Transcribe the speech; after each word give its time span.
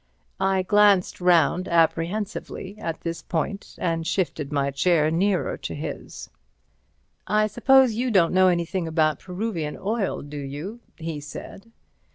I 0.39 0.63
glanced 0.63 1.21
round 1.21 1.67
apprehensively 1.67 2.75
at 2.79 3.01
this 3.01 3.21
point, 3.21 3.75
and 3.77 4.07
shifted 4.07 4.51
my 4.51 4.71
chair 4.71 5.11
nearer 5.11 5.57
to 5.57 5.75
his. 5.75 6.31
"I 7.27 7.45
suppose 7.45 7.93
you 7.93 8.09
don't 8.09 8.33
know 8.33 8.47
anything 8.47 8.87
about 8.87 9.19
Peruvian 9.19 9.77
Oil, 9.79 10.23
do 10.23 10.39
you?" 10.39 10.79
he 10.97 11.19
said. 11.19 11.71